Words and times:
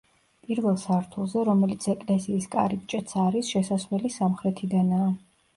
პირველ 0.45 0.79
სართულზე, 0.83 1.43
რომელიც 1.49 1.85
ეკლესიის 1.93 2.49
კარიბჭეც 2.57 3.15
არის, 3.27 3.53
შესასვლელი 3.55 4.15
სამხრეთიდანაა. 4.19 5.13